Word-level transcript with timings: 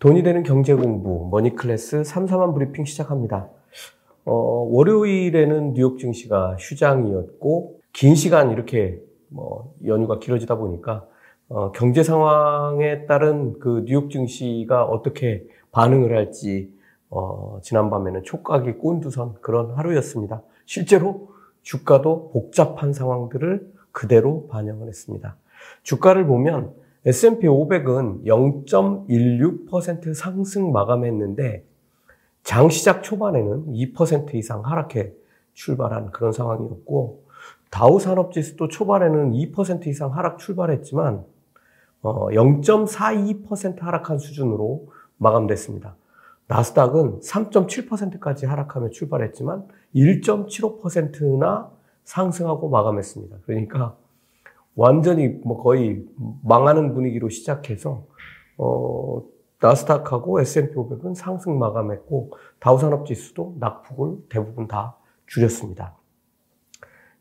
돈이 0.00 0.22
되는 0.22 0.42
경제 0.42 0.72
공부 0.72 1.28
머니 1.30 1.54
클래스 1.54 2.04
3, 2.04 2.24
4만 2.24 2.54
브리핑 2.54 2.86
시작합니다. 2.86 3.50
어, 4.24 4.32
월요일에는 4.32 5.74
뉴욕 5.74 5.98
증시가 5.98 6.56
휴장이었고 6.58 7.80
긴 7.92 8.14
시간 8.14 8.50
이렇게 8.50 8.98
뭐 9.28 9.74
연휴가 9.84 10.18
길어지다 10.18 10.56
보니까 10.56 11.06
어, 11.50 11.70
경제 11.72 12.02
상황에 12.02 13.04
따른 13.04 13.58
그 13.58 13.84
뉴욕 13.84 14.10
증시가 14.10 14.86
어떻게 14.86 15.46
반응을 15.70 16.16
할지 16.16 16.72
어, 17.10 17.58
지난밤에는 17.62 18.22
촉각이 18.22 18.78
곤두선 18.78 19.34
그런 19.42 19.72
하루였습니다. 19.72 20.42
실제로 20.64 21.28
주가도 21.60 22.30
복잡한 22.32 22.94
상황들을 22.94 23.70
그대로 23.92 24.48
반영을 24.48 24.88
했습니다. 24.88 25.36
주가를 25.82 26.26
보면 26.26 26.72
S&P 27.06 27.46
500은 27.46 28.24
0.16% 28.24 30.14
상승 30.14 30.72
마감했는데 30.72 31.64
장 32.42 32.68
시작 32.68 33.02
초반에는 33.02 33.72
2% 33.72 34.34
이상 34.34 34.64
하락해 34.64 35.12
출발한 35.54 36.10
그런 36.10 36.32
상황이었고 36.32 37.24
다우 37.70 38.00
산업지수도 38.00 38.68
초반에는 38.68 39.32
2% 39.32 39.86
이상 39.86 40.14
하락 40.14 40.38
출발했지만 40.38 41.24
0.42% 42.02 43.82
어, 43.82 43.84
하락한 43.84 44.18
수준으로 44.18 44.88
마감됐습니다. 45.18 45.96
나스닥은 46.48 47.20
3.7%까지 47.20 48.46
하락하며 48.46 48.90
출발했지만 48.90 49.68
1.75%나 49.94 51.70
상승하고 52.04 52.68
마감했습니다. 52.68 53.36
그러니까 53.46 53.94
완전히 54.80 55.28
뭐 55.44 55.62
거의 55.62 56.06
망하는 56.42 56.94
분위기로 56.94 57.28
시작해서 57.28 58.06
어, 58.56 59.22
나스닥하고 59.60 60.40
S&P 60.40 60.74
500은 60.74 61.14
상승 61.14 61.58
마감했고 61.58 62.30
다우산업 62.60 63.04
지수도 63.04 63.56
낙폭을 63.58 64.16
대부분 64.30 64.68
다 64.68 64.96
줄였습니다. 65.26 65.98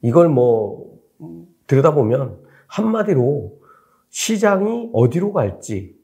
이걸 0.02 0.30
뭐 0.30 1.00
들여다보면 1.68 2.40
한마디로 2.68 3.60
시장이 4.08 4.92
어디로 4.94 5.34
갈지 5.34 6.00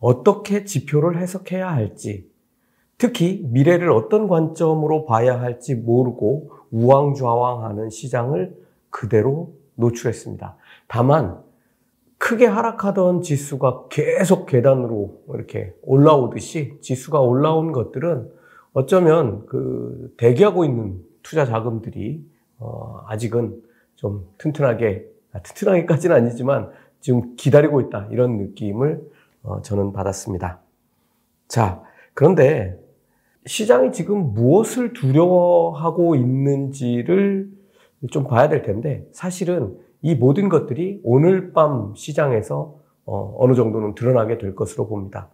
어떻게 0.00 0.66
지표를 0.66 1.18
해석해야 1.22 1.72
할지 1.72 2.30
특히 2.98 3.46
미래를 3.50 3.90
어떤 3.92 4.28
관점으로 4.28 5.06
봐야 5.06 5.40
할지 5.40 5.74
모르고 5.74 6.50
우왕좌왕하는 6.70 7.88
시장을 7.88 8.54
그대로 8.90 9.54
노출했습니다. 9.78 10.56
다만 10.88 11.42
크게 12.18 12.46
하락하던 12.46 13.22
지수가 13.22 13.86
계속 13.88 14.46
계단으로 14.46 15.22
이렇게 15.34 15.72
올라오듯이 15.82 16.78
지수가 16.80 17.20
올라온 17.20 17.72
것들은 17.72 18.28
어쩌면 18.72 19.46
그 19.46 20.12
대기하고 20.16 20.64
있는 20.64 21.00
투자 21.22 21.44
자금들이 21.44 22.24
어 22.58 23.02
아직은 23.06 23.62
좀 23.94 24.28
튼튼하게 24.38 25.06
아, 25.32 25.40
튼튼하게까지는 25.40 26.16
아니지만 26.16 26.70
지금 27.00 27.36
기다리고 27.36 27.80
있다 27.82 28.08
이런 28.10 28.36
느낌을 28.36 29.00
어 29.44 29.62
저는 29.62 29.92
받았습니다. 29.92 30.60
자 31.46 31.82
그런데 32.14 32.78
시장이 33.46 33.92
지금 33.92 34.34
무엇을 34.34 34.92
두려워하고 34.92 36.16
있는지를 36.16 37.57
좀 38.10 38.24
봐야 38.24 38.48
될 38.48 38.62
텐데 38.62 39.06
사실은 39.12 39.76
이 40.02 40.14
모든 40.14 40.48
것들이 40.48 41.00
오늘 41.02 41.52
밤 41.52 41.94
시장에서 41.96 42.76
어, 43.04 43.46
느 43.48 43.54
정도는 43.54 43.94
드러나게 43.94 44.38
될 44.38 44.54
것으로 44.54 44.86
봅니다. 44.86 45.30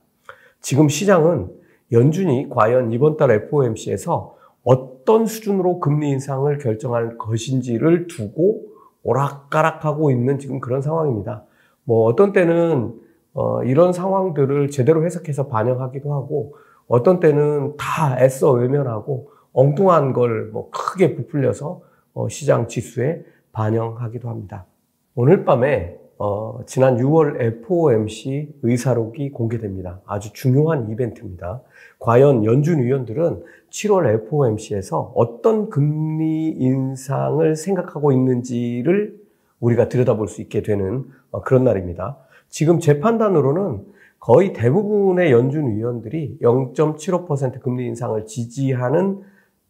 지금 0.61 0.89
시장은 0.89 1.51
연준이 1.93 2.49
과연 2.49 2.93
이번 2.93 3.17
달 3.17 3.31
FOMC에서 3.31 4.37
어떤 4.63 5.27
수준으로 5.27 5.81
금리 5.81 6.11
인상을 6.11 6.57
결정할 6.59 7.19
것인지를 7.19 8.07
두고 8.07 8.63
오락가락하고 9.03 10.11
있는 10.11 10.39
지금 10.39 10.61
그런 10.61 10.81
상황입니다. 10.81 11.45
뭐 11.85 12.07
어떤 12.07 12.33
때는 12.33 12.95
어, 13.35 13.63
이런 13.65 13.93
상황들을 13.93 14.71
제대로 14.71 15.05
해석해서 15.05 15.49
반영하기도 15.49 16.13
하고 16.15 16.57
어떤 16.87 17.21
때는 17.21 17.77
다 17.77 18.17
애써 18.21 18.53
외면하고 18.53 19.31
엉뚱한 19.53 20.13
걸 20.13 20.51
뭐 20.53 20.71
크게 20.71 21.17
부풀려서 21.17 21.69
어, 21.69 21.83
시장 22.29 22.69
지수에 22.69 23.25
반영하기도 23.53 24.29
합니다. 24.29 24.67
오늘 25.15 25.45
밤에 25.45 25.97
어, 26.19 26.61
지난 26.67 26.97
6월 26.97 27.41
FOMC 27.41 28.55
의사록이 28.63 29.31
공개됩니다. 29.31 30.01
아주 30.07 30.33
중요한 30.33 30.89
이벤트입니다. 30.91 31.63
과연 31.99 32.45
연준 32.45 32.83
위원들은 32.83 33.43
7월 33.71 34.15
FOMC에서 34.27 35.13
어떤 35.17 35.71
금리 35.71 36.51
인상을 36.51 37.57
생각하고 37.57 38.13
있는지를 38.13 39.19
우리가 39.61 39.89
들여다볼 39.89 40.29
수 40.29 40.41
있게 40.43 40.63
되는 40.63 41.05
어, 41.31 41.43
그런 41.43 41.65
날입니다. 41.65 42.19
지금 42.49 42.79
제 42.79 43.01
판단으로는 43.01 43.85
거의 44.21 44.53
대부분의 44.53 45.33
연준 45.33 45.77
위원들이 45.77 46.39
0.75% 46.41 47.61
금리 47.61 47.87
인상을 47.87 48.25
지지하는 48.27 49.21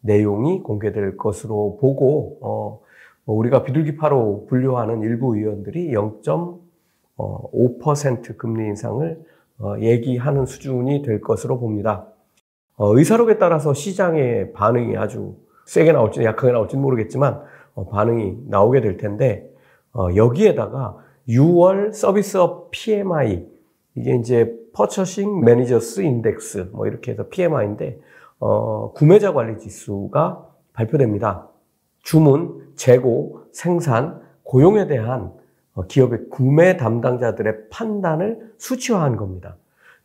내용이 0.05 0.61
공개될 0.61 1.17
것으로 1.17 1.77
보고 1.81 2.37
어, 2.41 2.79
뭐 3.25 3.35
우리가 3.37 3.63
비둘기파로 3.63 4.45
분류하는 4.47 5.01
일부 5.01 5.35
의원들이 5.35 5.91
0.5% 5.91 6.59
어, 7.17 8.37
금리 8.37 8.67
인상을 8.67 9.25
어, 9.59 9.75
얘기하는 9.79 10.45
수준이 10.45 11.01
될 11.01 11.21
것으로 11.21 11.59
봅니다. 11.59 12.07
어, 12.77 12.95
의사록에 12.95 13.37
따라서 13.37 13.73
시장의 13.73 14.53
반응이 14.53 14.95
아주 14.97 15.35
세게 15.65 15.91
나올지 15.91 16.23
약하게 16.23 16.53
나올지는 16.53 16.81
모르겠지만 16.83 17.41
반응이 17.89 18.37
나오게 18.47 18.81
될 18.81 18.97
텐데 18.97 19.49
여기에다가 20.15 20.97
6월 21.27 21.91
서비스업 21.91 22.69
PMI 22.69 23.47
이게 23.95 24.15
이제 24.15 24.53
Purchasing 24.75 25.41
Managers 25.41 25.99
Index 25.99 26.69
뭐 26.71 26.85
이렇게 26.85 27.11
해서 27.11 27.27
PMI인데 27.27 27.99
어, 28.39 28.91
구매자 28.93 29.33
관리 29.33 29.57
지수가 29.59 30.47
발표됩니다. 30.73 31.47
주문, 32.03 32.73
재고, 32.75 33.45
생산, 33.51 34.21
고용에 34.43 34.87
대한 34.87 35.31
어, 35.73 35.85
기업의 35.87 36.29
구매 36.29 36.77
담당자들의 36.77 37.69
판단을 37.69 38.53
수치화한 38.57 39.15
겁니다. 39.15 39.57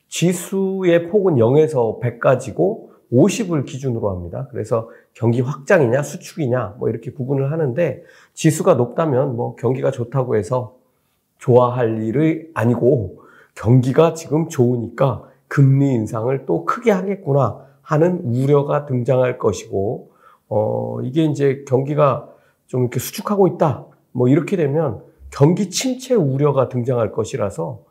지수의 0.09 1.09
폭은 1.09 1.37
0에서 1.37 2.01
100까지고 2.01 2.91
50을 3.13 3.65
기준으로 3.65 4.11
합니다. 4.11 4.49
그래서 4.51 4.89
경기 5.15 5.41
확장이냐 5.41 6.03
수축이냐 6.03 6.77
뭐 6.79 6.89
이렇게 6.89 7.11
구분을 7.11 7.51
하는데 7.53 8.03
지수가 8.35 8.75
높다면 8.75 9.37
뭐 9.37 9.57
경기가 9.57 9.91
좋다고 9.91 10.37
해서 10.37 10.77
좋아할 11.39 12.03
일이 12.03 12.51
아니고 12.55 13.23
경기가 13.55 14.15
지금 14.15 14.49
좋으니까 14.49 15.29
금리 15.49 15.93
인상을 15.93 16.47
또 16.47 16.65
크게 16.65 16.93
하겠구나 16.93 17.67
하는 17.91 18.21
우려가 18.21 18.87
등장할 18.87 19.37
것이고 19.37 20.13
어, 20.49 21.01
이게 21.03 21.25
이제 21.25 21.65
경기가 21.67 22.29
좀 22.69 22.83
이렇게 22.83 23.01
수축하고 23.01 23.49
있다. 23.49 23.85
뭐 24.13 24.29
이렇게 24.29 24.57
되면 24.57 25.03
경기 25.31 25.71
침체 25.71 26.15
우려가 26.15 26.69
등장할 26.69 27.11
것이라서 27.11 27.83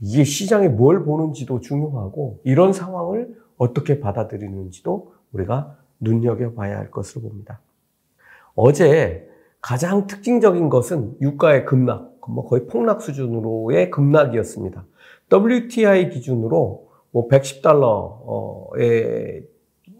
이게 0.00 0.24
시장에 0.24 0.68
뭘 0.68 1.04
보는지도 1.04 1.60
중요하고 1.60 2.40
이런 2.44 2.72
상황을 2.72 3.34
어떻게 3.58 4.00
받아들이는지도 4.00 5.12
우리가 5.32 5.76
눈여겨봐야 6.00 6.78
할 6.78 6.90
것으로 6.90 7.28
봅니다. 7.28 7.60
어제 8.54 9.28
가장 9.60 10.06
특징적인 10.06 10.70
것은 10.70 11.16
유가의 11.20 11.66
급락, 11.66 12.16
뭐 12.28 12.46
거의 12.46 12.66
폭락 12.66 13.02
수준으로의 13.02 13.90
급락이었습니다. 13.90 14.86
WTI 15.30 16.08
기준으로 16.08 16.83
뭐 17.14 17.28
110달러의 17.28 18.74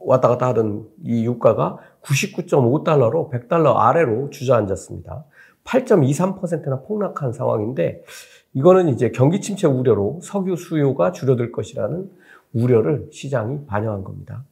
왔다 0.01 0.29
갔다 0.29 0.49
하던 0.49 0.89
이 1.05 1.25
유가가 1.25 1.79
99.5달러로 2.03 3.31
100달러 3.31 3.77
아래로 3.77 4.31
주저앉았습니다. 4.31 5.25
8.23%나 5.63 6.81
폭락한 6.83 7.33
상황인데 7.33 8.03
이거는 8.53 8.89
이제 8.89 9.13
경기 9.13 9.41
침체 9.41 9.69
우려로 9.69 10.19
석유 10.23 10.57
수요가 10.57 11.13
줄어들 11.13 11.53
것이라는 11.53 12.11
우려를 12.53 13.09
시장이 13.13 13.65
반영한 13.67 14.03
겁니다. 14.03 14.45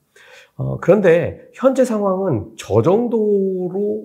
어, 0.57 0.79
그런데 0.81 1.49
현재 1.53 1.85
상황은 1.85 2.53
저 2.57 2.81
정도로 2.81 4.05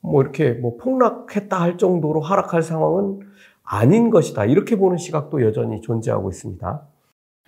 뭐 0.00 0.22
이렇게 0.22 0.52
뭐 0.52 0.76
폭락했다 0.76 1.60
할 1.60 1.76
정도로 1.76 2.20
하락할 2.20 2.62
상황은 2.62 3.18
아닌 3.64 4.10
것이다. 4.10 4.44
이렇게 4.44 4.76
보는 4.76 4.96
시각도 4.96 5.42
여전히 5.42 5.80
존재하고 5.80 6.30
있습니다. 6.30 6.86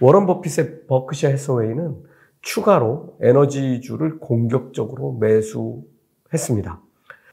워런 0.01 0.27
버핏의 0.27 0.87
버크셔 0.87 1.29
해서웨이는 1.29 1.97
추가로 2.41 3.17
에너지주를 3.21 4.19
공격적으로 4.19 5.13
매수했습니다. 5.21 6.81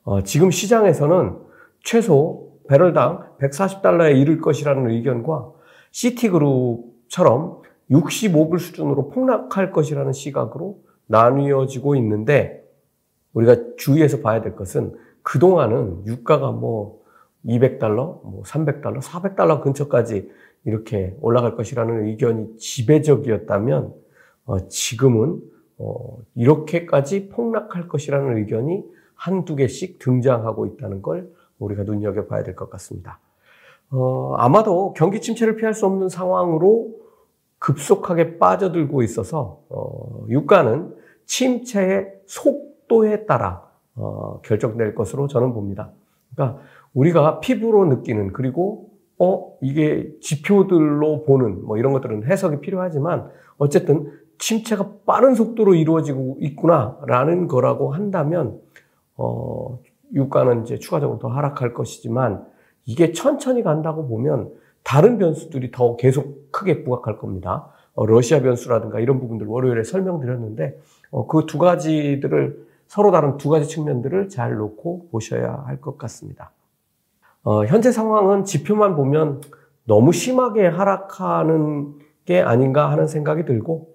어, 0.03 0.23
지금 0.23 0.51
시장에서는 0.51 1.37
최소 1.83 2.49
배럴당 2.67 3.35
140달러에 3.39 4.19
이를 4.19 4.39
것이라는 4.39 4.89
의견과 4.89 5.51
시티그룹처럼 5.91 7.61
65불 7.89 8.59
수준으로 8.59 9.09
폭락할 9.09 9.71
것이라는 9.71 10.13
시각으로 10.13 10.79
나뉘어지고 11.07 11.95
있는데 11.95 12.63
우리가 13.33 13.55
주의해서 13.77 14.21
봐야 14.21 14.41
될 14.41 14.55
것은 14.55 14.95
그동안은 15.23 16.05
유가가 16.05 16.51
뭐 16.51 16.99
200달러, 17.45 18.21
뭐 18.23 18.43
300달러, 18.45 19.01
400달러 19.01 19.61
근처까지 19.61 20.29
이렇게 20.65 21.15
올라갈 21.21 21.55
것이라는 21.55 22.07
의견이 22.07 22.57
지배적이었다면 22.57 23.93
어, 24.45 24.67
지금은 24.67 25.41
어, 25.77 26.17
이렇게까지 26.35 27.29
폭락할 27.29 27.87
것이라는 27.87 28.37
의견이 28.37 28.83
한두 29.15 29.55
개씩 29.55 29.99
등장하고 29.99 30.65
있다는 30.65 31.01
걸 31.01 31.29
우리가 31.59 31.83
눈여겨봐야 31.83 32.43
될 32.43 32.55
것 32.55 32.69
같습니다. 32.69 33.19
어, 33.91 34.35
아마도 34.37 34.93
경기 34.93 35.21
침체를 35.21 35.55
피할 35.55 35.73
수 35.73 35.85
없는 35.85 36.09
상황으로 36.09 36.93
급속하게 37.59 38.37
빠져들고 38.37 39.01
있어서 39.03 39.61
어, 39.69 40.25
유가는 40.29 40.95
침체의 41.25 42.13
속도에 42.25 43.25
따라 43.25 43.67
어, 43.95 44.39
결정될 44.43 44.95
것으로 44.95 45.27
저는 45.27 45.53
봅니다. 45.53 45.91
그러니까 46.33 46.61
우리가 46.93 47.39
피부로 47.39 47.85
느끼는 47.85 48.33
그리고 48.33 48.88
어 49.19 49.53
이게 49.61 50.09
지표들로 50.21 51.23
보는 51.23 51.65
뭐 51.65 51.77
이런 51.77 51.93
것들은 51.93 52.23
해석이 52.25 52.61
필요하지만 52.61 53.29
어쨌든 53.57 54.11
침체가 54.37 54.89
빠른 55.05 55.35
속도로 55.35 55.75
이루어지고 55.75 56.37
있구나라는 56.39 57.47
거라고 57.47 57.93
한다면 57.93 58.59
어 59.17 59.79
유가는 60.13 60.63
이제 60.63 60.79
추가적으로 60.79 61.19
더 61.19 61.27
하락할 61.27 61.73
것이지만 61.73 62.45
이게 62.85 63.11
천천히 63.11 63.61
간다고 63.61 64.07
보면 64.07 64.51
다른 64.83 65.17
변수들이 65.17 65.71
더 65.71 65.95
계속 65.97 66.51
크게 66.51 66.83
부각할 66.83 67.17
겁니다. 67.19 67.67
어, 67.93 68.05
러시아 68.05 68.41
변수라든가 68.41 68.99
이런 69.01 69.19
부분들 69.19 69.45
월요일에 69.45 69.83
설명드렸는데 69.83 70.79
어, 71.11 71.27
그 71.27 71.45
두 71.45 71.57
가지들을 71.57 72.65
서로 72.87 73.11
다른 73.11 73.37
두 73.37 73.49
가지 73.49 73.67
측면들을 73.67 74.29
잘 74.29 74.55
놓고 74.55 75.09
보셔야 75.11 75.63
할 75.67 75.81
것 75.81 75.97
같습니다. 75.97 76.51
어, 77.43 77.65
현재 77.65 77.91
상황은 77.91 78.43
지표만 78.43 78.95
보면 78.95 79.41
너무 79.85 80.11
심하게 80.11 80.67
하락하는 80.67 81.95
게 82.25 82.41
아닌가 82.41 82.91
하는 82.91 83.07
생각이 83.07 83.45
들고 83.45 83.93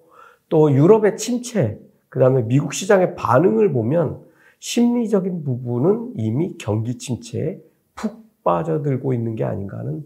또 0.49 0.71
유럽의 0.71 1.17
침체, 1.17 1.79
그 2.09 2.19
다음에 2.19 2.43
미국 2.43 2.73
시장의 2.73 3.15
반응을 3.15 3.71
보면 3.71 4.19
심리적인 4.59 5.43
부분은 5.43 6.13
이미 6.15 6.57
경기 6.57 6.97
침체에 6.97 7.59
푹 7.93 8.25
빠져들고 8.43 9.13
있는 9.13 9.35
게 9.35 9.43
아닌가 9.43 9.77
하는 9.77 10.03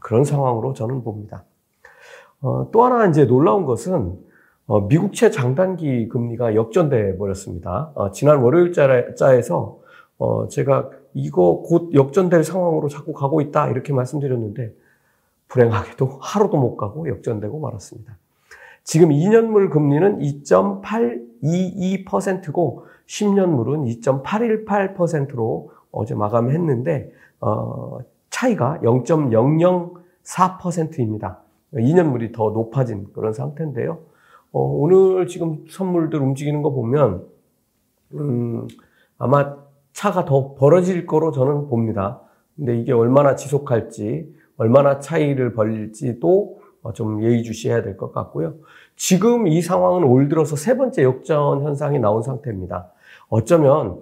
그런 0.00 0.24
상황으로 0.24 0.72
저는 0.72 1.02
봅니다. 1.02 1.44
어, 2.40 2.70
또 2.72 2.84
하나 2.84 3.06
이제 3.06 3.26
놀라운 3.26 3.64
것은 3.66 4.18
어, 4.66 4.80
미국채 4.82 5.30
장단기 5.30 6.08
금리가 6.08 6.54
역전돼 6.54 7.18
버렸습니다. 7.18 7.90
어, 7.94 8.10
지난 8.10 8.38
월요일 8.38 8.72
자에서 9.16 9.78
어, 10.18 10.48
제가 10.48 10.90
이거 11.14 11.62
곧 11.66 11.94
역전될 11.94 12.44
상황으로 12.44 12.88
자꾸 12.88 13.12
가고 13.12 13.40
있다 13.40 13.70
이렇게 13.70 13.92
말씀드렸는데 13.92 14.72
불행하게도 15.48 16.18
하루도 16.20 16.56
못 16.56 16.76
가고 16.76 17.08
역전되고 17.08 17.58
말았습니다. 17.58 18.16
지금 18.84 19.08
2년물 19.10 19.70
금리는 19.70 20.20
2.822%고 20.20 22.86
10년물은 23.06 24.00
2.818%로 24.02 25.72
어제 25.90 26.14
마감했는데 26.14 27.12
어, 27.40 27.98
차이가 28.30 28.78
0.004%입니다. 28.82 31.40
2년물이 31.74 32.32
더 32.32 32.50
높아진 32.50 33.08
그런 33.12 33.32
상태인데요. 33.32 33.98
어, 34.52 34.60
오늘 34.60 35.26
지금 35.26 35.64
선물들 35.68 36.20
움직이는 36.20 36.62
거 36.62 36.70
보면 36.70 37.26
음, 38.14 38.68
아마 39.18 39.56
차가 39.92 40.24
더 40.24 40.54
벌어질 40.54 41.06
거로 41.06 41.32
저는 41.32 41.68
봅니다. 41.68 42.20
근데 42.56 42.78
이게 42.78 42.92
얼마나 42.92 43.36
지속할지, 43.36 44.32
얼마나 44.56 44.98
차이를 45.00 45.54
벌릴지도 45.54 46.58
어, 46.82 46.92
좀 46.92 47.22
예의주시해야 47.22 47.82
될 47.82 47.96
것 47.96 48.12
같고요. 48.12 48.54
지금 48.96 49.46
이 49.46 49.60
상황은 49.62 50.04
올 50.04 50.28
들어서 50.28 50.56
세 50.56 50.76
번째 50.76 51.02
역전 51.02 51.62
현상이 51.62 51.98
나온 51.98 52.22
상태입니다. 52.22 52.90
어쩌면 53.28 54.00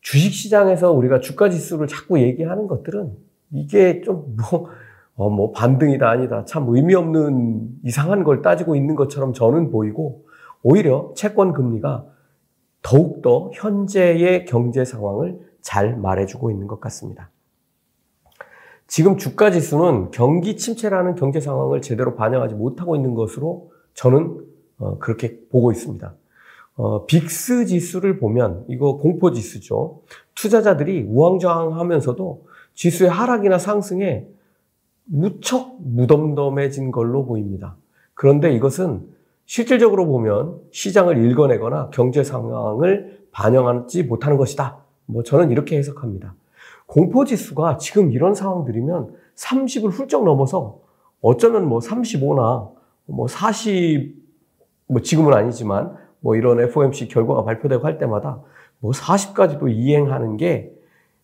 주식시장에서 0.00 0.92
우리가 0.92 1.20
주가 1.20 1.48
지수를 1.48 1.86
자꾸 1.86 2.20
얘기하는 2.20 2.66
것들은 2.66 3.12
이게 3.52 4.00
좀 4.02 4.36
뭐, 4.36 4.68
어, 5.16 5.30
뭐 5.30 5.52
반등이다 5.52 6.08
아니다 6.08 6.44
참 6.44 6.66
의미 6.68 6.94
없는 6.94 7.68
이상한 7.84 8.24
걸 8.24 8.42
따지고 8.42 8.74
있는 8.74 8.94
것처럼 8.96 9.32
저는 9.32 9.70
보이고 9.70 10.24
오히려 10.62 11.12
채권 11.14 11.52
금리가 11.52 12.04
더욱더 12.82 13.50
현재의 13.54 14.44
경제 14.44 14.84
상황을 14.84 15.38
잘 15.60 15.96
말해주고 15.96 16.50
있는 16.50 16.66
것 16.66 16.80
같습니다. 16.80 17.30
지금 18.86 19.16
주가 19.16 19.50
지수는 19.50 20.10
경기 20.10 20.56
침체라는 20.56 21.14
경제 21.14 21.40
상황을 21.40 21.80
제대로 21.80 22.14
반영하지 22.14 22.54
못하고 22.54 22.96
있는 22.96 23.14
것으로 23.14 23.70
저는 23.94 24.44
어, 24.78 24.98
그렇게 24.98 25.38
보고 25.50 25.72
있습니다. 25.72 26.14
어, 26.74 27.06
빅스 27.06 27.66
지수를 27.66 28.18
보면 28.18 28.64
이거 28.68 28.96
공포 28.96 29.32
지수죠. 29.32 30.02
투자자들이 30.34 31.04
우왕좌왕하면서도 31.08 32.46
지수의 32.74 33.10
하락이나 33.10 33.58
상승에 33.58 34.26
무척 35.04 35.76
무덤덤해진 35.80 36.90
걸로 36.90 37.24
보입니다. 37.24 37.76
그런데 38.14 38.52
이것은 38.54 39.08
실질적으로 39.46 40.06
보면 40.06 40.60
시장을 40.70 41.24
읽어내거나 41.24 41.90
경제 41.90 42.24
상황을 42.24 43.22
반영하지 43.32 44.04
못하는 44.04 44.36
것이다. 44.36 44.78
뭐 45.06 45.22
저는 45.22 45.50
이렇게 45.50 45.76
해석합니다. 45.78 46.34
공포 46.86 47.24
지수가 47.24 47.78
지금 47.78 48.12
이런 48.12 48.34
상황들이면 48.34 49.14
30을 49.36 49.90
훌쩍 49.90 50.24
넘어서 50.24 50.80
어쩌면 51.20 51.68
뭐 51.68 51.80
35나 51.80 52.70
뭐 53.06 53.28
40, 53.28 54.14
뭐 54.88 55.00
지금은 55.00 55.34
아니지만 55.34 55.96
뭐 56.20 56.36
이런 56.36 56.60
FOMC 56.60 57.08
결과가 57.08 57.44
발표되고 57.44 57.84
할 57.84 57.98
때마다 57.98 58.40
뭐 58.78 58.92
40까지도 58.92 59.70
이행하는 59.70 60.36
게, 60.36 60.72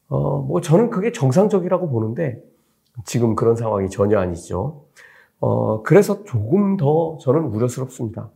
어, 0.08 0.38
뭐 0.38 0.60
저는 0.60 0.90
그게 0.90 1.12
정상적이라고 1.12 1.88
보는데 1.88 2.42
지금 3.04 3.34
그런 3.34 3.56
상황이 3.56 3.88
전혀 3.88 4.18
아니죠. 4.18 4.84
어, 5.40 5.82
그래서 5.82 6.24
조금 6.24 6.76
더 6.76 7.18
저는 7.20 7.44
우려스럽습니다. 7.44 8.30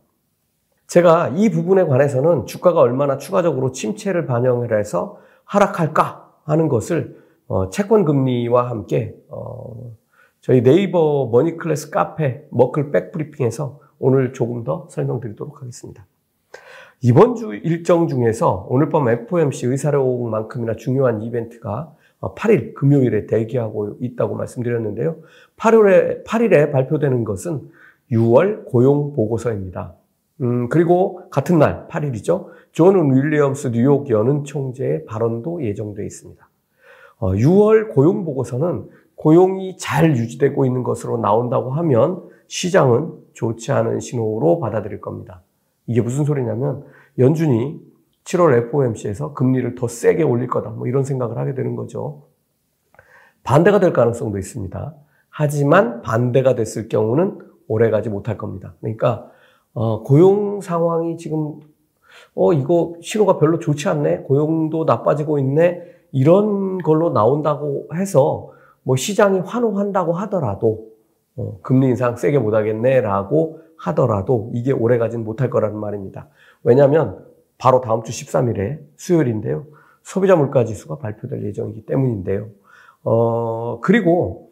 제가 0.87 1.29
이 1.29 1.49
부분에 1.49 1.85
관해서는 1.85 2.45
주가가 2.45 2.79
얼마나 2.79 3.17
추가적으로 3.17 3.71
침체를 3.71 4.25
반영을 4.25 4.77
해서 4.77 5.17
하락할까 5.45 6.31
하는 6.43 6.67
것을 6.67 7.21
어, 7.47 7.69
채권 7.69 8.05
금리와 8.05 8.69
함께 8.69 9.15
어, 9.29 9.91
저희 10.41 10.61
네이버 10.61 11.29
머니클래스 11.31 11.89
카페 11.89 12.45
머클 12.51 12.91
백브리핑에서 12.91 13.79
오늘 13.99 14.33
조금 14.33 14.63
더 14.63 14.87
설명드리도록 14.89 15.61
하겠습니다. 15.61 16.05
이번 17.05 17.35
주 17.35 17.53
일정 17.53 18.07
중에서 18.07 18.65
오늘 18.69 18.87
밤 18.87 19.09
FOMC 19.09 19.67
의사록만큼이나 19.67 20.77
중요한 20.77 21.21
이벤트가 21.21 21.93
8일 22.21 22.69
어, 22.69 22.73
금요일에 22.75 23.25
대기하고 23.25 23.97
있다고 23.99 24.35
말씀드렸는데요. 24.35 25.17
8월에 25.57 26.23
8일에 26.23 26.71
발표되는 26.71 27.25
것은 27.25 27.69
6월 28.09 28.63
고용 28.63 29.11
보고서입니다. 29.11 29.95
음, 30.43 30.69
그리고 30.69 31.29
같은 31.29 31.59
날 31.59 31.89
8일이죠. 31.89 32.47
존 32.71 33.13
윌리엄스 33.13 33.71
뉴욕 33.73 34.09
연은 34.09 34.45
총재의 34.45 35.03
발언도 35.03 35.61
예정되어 35.65 36.05
있습니다. 36.05 36.49
어, 37.17 37.31
6월 37.33 37.93
고용 37.93 38.23
보고서는 38.23 38.87
고용이 39.15 39.75
잘 39.75 40.15
유지되고 40.15 40.65
있는 40.65 40.83
것으로 40.83 41.17
나온다고 41.17 41.71
하면 41.71 42.21
시장은 42.47 43.11
좋지 43.33 43.73
않은 43.73 43.99
신호로 43.99 44.61
받아들일 44.61 45.01
겁니다. 45.01 45.41
이게 45.87 46.01
무슨 46.01 46.25
소리냐면 46.25 46.85
연준이 47.19 47.79
7월 48.23 48.53
FOMC에서 48.67 49.33
금리를 49.33 49.75
더 49.75 49.87
세게 49.87 50.23
올릴 50.23 50.47
거다. 50.47 50.69
뭐 50.69 50.87
이런 50.87 51.03
생각을 51.03 51.37
하게 51.37 51.53
되는 51.53 51.75
거죠. 51.75 52.23
반대가 53.43 53.79
될 53.79 53.91
가능성도 53.91 54.37
있습니다. 54.37 54.95
하지만 55.29 56.01
반대가 56.01 56.55
됐을 56.55 56.87
경우는 56.87 57.39
오래 57.67 57.89
가지 57.89 58.09
못할 58.09 58.37
겁니다. 58.37 58.75
그러니까 58.79 59.29
어, 59.73 60.03
고용 60.03 60.61
상황이 60.61 61.17
지금 61.17 61.59
어 62.35 62.53
이거 62.53 62.93
신호가 63.01 63.37
별로 63.39 63.59
좋지 63.59 63.89
않네. 63.89 64.19
고용도 64.19 64.85
나빠지고 64.85 65.39
있네. 65.39 65.81
이런 66.11 66.77
걸로 66.77 67.11
나온다고 67.11 67.87
해서 67.93 68.51
뭐 68.83 68.95
시장이 68.95 69.39
환호한다고 69.39 70.13
하더라도 70.13 70.87
어, 71.35 71.57
금리 71.63 71.87
인상 71.87 72.15
세게 72.15 72.37
못 72.37 72.53
하겠네라고 72.53 73.59
하더라도 73.77 74.51
이게 74.53 74.71
오래 74.71 74.97
가진 74.97 75.23
못할 75.23 75.49
거라는 75.49 75.77
말입니다. 75.77 76.29
왜냐하면 76.63 77.25
바로 77.57 77.81
다음 77.81 78.03
주 78.03 78.11
13일에 78.11 78.79
수요일인데요. 78.95 79.65
소비자 80.03 80.35
물가 80.35 80.65
지수가 80.65 80.97
발표될 80.97 81.43
예정이기 81.45 81.85
때문인데요. 81.85 82.49
어, 83.03 83.79
그리고 83.81 84.49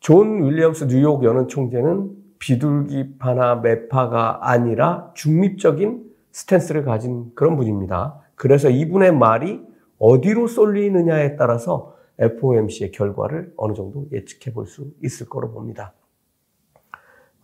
존 0.00 0.44
윌리엄스 0.44 0.86
뉴욕 0.88 1.24
연은 1.24 1.48
총재는 1.48 2.10
비둘기파나 2.38 3.56
매파가 3.56 4.48
아니라 4.48 5.10
중립적인 5.14 6.04
스탠스를 6.32 6.84
가진 6.84 7.32
그런 7.34 7.56
분입니다. 7.56 8.20
그래서 8.34 8.70
이분의 8.70 9.12
말이 9.12 9.60
어디로 9.98 10.46
쏠리느냐에 10.46 11.36
따라서 11.36 11.96
FOMC의 12.18 12.92
결과를 12.92 13.52
어느 13.56 13.74
정도 13.74 14.06
예측해 14.12 14.52
볼 14.52 14.66
수 14.66 14.90
있을 15.02 15.28
거로 15.28 15.50
봅니다. 15.50 15.92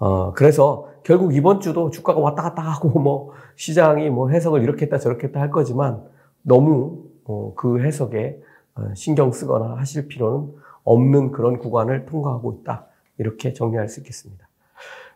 어, 0.04 0.34
그래서 0.34 0.90
결국 1.02 1.34
이번 1.34 1.61
주도 1.61 1.88
주가가 1.88 2.20
왔다 2.20 2.42
갔다 2.42 2.61
하고 2.61 2.90
뭐 3.00 3.32
시장이 3.56 4.11
뭐 4.11 4.28
해석을 4.28 4.62
이렇게 4.62 4.84
했다 4.84 4.99
저렇게 4.99 5.28
했다 5.28 5.40
할 5.40 5.50
거지만 5.50 6.02
너무 6.42 7.04
어, 7.25 7.54
그 7.56 7.80
해석에 7.80 8.38
어, 8.75 8.92
신경 8.94 9.32
쓰거나 9.32 9.76
하실 9.76 10.06
필요는 10.08 10.52
없는 10.84 11.32
그런 11.32 11.58
구간을 11.58 12.04
통과하고 12.04 12.58
있다. 12.61 12.84
이렇게 13.16 13.54
정리할 13.54 13.88
수 13.88 14.00
있겠습니다. 14.00 14.46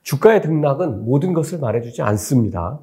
주가의 0.04 0.40
등락은 0.40 1.04
모든 1.04 1.34
것을 1.34 1.58
말해주지 1.58 2.00
않습니다. 2.00 2.78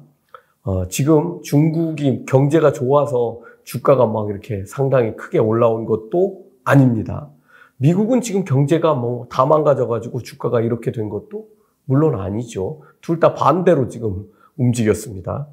어, 0.62 0.86
지금 0.86 1.42
중국이 1.42 2.24
경제가 2.26 2.70
좋아서 2.70 3.40
주가가 3.64 4.06
막 4.06 4.28
이렇게 4.28 4.64
상당히 4.64 5.16
크게 5.16 5.38
올라온 5.38 5.86
것도 5.86 6.44
아닙니다. 6.62 7.30
미국은 7.78 8.20
지금 8.20 8.44
경제가 8.44 8.94
뭐 8.94 9.26
다 9.28 9.44
망가져가지고 9.44 10.22
주가가 10.22 10.60
이렇게 10.60 10.92
된 10.92 11.08
것도 11.08 11.55
물론 11.86 12.20
아니죠. 12.20 12.82
둘 13.00 13.18
다 13.20 13.34
반대로 13.34 13.88
지금 13.88 14.26
움직였습니다. 14.58 15.48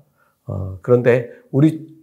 어, 0.46 0.78
그런데 0.82 1.30
우리 1.52 1.94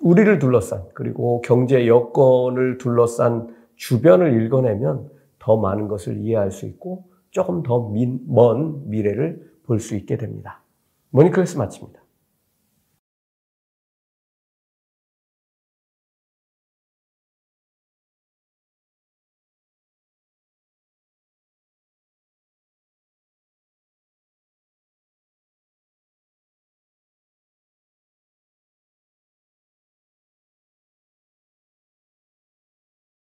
우리를 0.00 0.38
둘러싼 0.38 0.82
그리고 0.94 1.40
경제 1.42 1.86
여건을 1.86 2.78
둘러싼 2.78 3.54
주변을 3.76 4.42
읽어내면 4.42 5.08
더 5.38 5.56
많은 5.56 5.88
것을 5.88 6.18
이해할 6.18 6.50
수 6.50 6.66
있고 6.66 7.04
조금 7.30 7.62
더 7.62 7.90
먼 7.90 8.88
미래를 8.90 9.50
볼 9.64 9.80
수 9.80 9.96
있게 9.96 10.16
됩니다. 10.16 10.60
모니클래스 11.10 11.56
마칩니다. 11.56 12.00